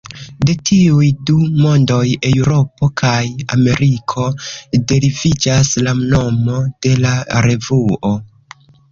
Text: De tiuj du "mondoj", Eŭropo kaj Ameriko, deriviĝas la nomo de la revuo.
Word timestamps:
De 0.49 0.53
tiuj 0.67 1.07
du 1.29 1.33
"mondoj", 1.63 2.05
Eŭropo 2.29 2.87
kaj 3.01 3.19
Ameriko, 3.55 4.23
deriviĝas 4.93 5.69
la 5.89 5.93
nomo 6.15 6.63
de 6.87 6.95
la 7.03 7.13
revuo. 7.49 8.15